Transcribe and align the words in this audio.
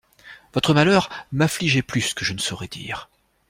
Votre 0.55 0.73
malheur 0.73 1.09
m'affligeait 1.31 1.83
plus 1.83 2.15
que 2.15 2.25
je 2.25 2.33
ne 2.33 2.39
saurais 2.39 2.67
dire. 2.67 3.07